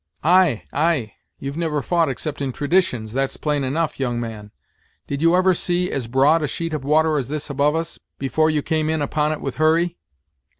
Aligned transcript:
"Ay, 0.23 0.63
ay; 0.73 1.13
you 1.37 1.51
've 1.51 1.55
never 1.57 1.79
fought 1.83 2.09
except 2.09 2.41
in 2.41 2.51
traditions, 2.51 3.13
that's 3.13 3.37
plain 3.37 3.63
enough, 3.63 3.99
young 3.99 4.19
man! 4.19 4.49
Did 5.05 5.21
you 5.21 5.35
ever 5.35 5.53
see 5.53 5.91
as 5.91 6.07
broad 6.07 6.41
a 6.41 6.47
sheet 6.47 6.73
of 6.73 6.83
water 6.83 7.19
as 7.19 7.27
this 7.27 7.51
above 7.51 7.75
us, 7.75 7.99
before 8.17 8.49
you 8.49 8.63
came 8.63 8.89
in 8.89 9.03
upon 9.03 9.31
it 9.31 9.41
with 9.41 9.57
Hurry?" 9.57 9.99